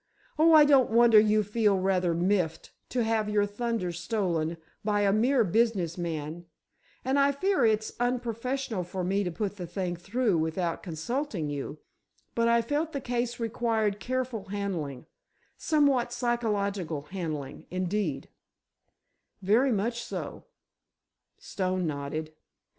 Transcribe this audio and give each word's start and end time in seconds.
"Oh, 0.39 0.53
I 0.53 0.65
don't 0.65 0.89
wonder 0.89 1.19
you 1.19 1.43
feel 1.43 1.77
rather 1.77 2.15
miffed 2.15 2.71
to 2.89 3.03
have 3.03 3.29
your 3.29 3.45
thunder 3.45 3.91
stolen 3.91 4.57
by 4.83 5.01
a 5.01 5.13
mere 5.13 5.43
business 5.43 5.95
man—and 5.95 7.19
I 7.19 7.31
fear 7.31 7.63
it's 7.67 7.93
unprofessional 7.99 8.83
for 8.83 9.03
me 9.03 9.23
to 9.23 9.31
put 9.31 9.57
the 9.57 9.67
thing 9.67 9.95
through 9.95 10.39
without 10.39 10.81
consulting 10.81 11.51
you, 11.51 11.77
but 12.33 12.47
I 12.47 12.63
felt 12.63 12.93
the 12.93 12.99
case 12.99 13.39
required 13.39 13.99
careful 13.99 14.45
handling—somewhat 14.45 16.11
psychological 16.11 17.03
handling, 17.03 17.67
indeed——" 17.69 18.27
"Very 19.43 19.71
much 19.71 20.01
so," 20.03 20.45
Stone 21.37 21.85
nodded. 21.85 22.33